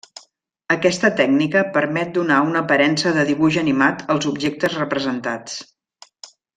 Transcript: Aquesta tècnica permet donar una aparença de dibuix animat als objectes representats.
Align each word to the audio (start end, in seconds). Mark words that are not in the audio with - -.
Aquesta 0.75 1.11
tècnica 1.19 1.63
permet 1.75 2.15
donar 2.17 2.39
una 2.47 2.65
aparença 2.67 3.13
de 3.19 3.29
dibuix 3.29 3.61
animat 3.65 4.05
als 4.17 4.29
objectes 4.35 4.81
representats. 4.83 5.63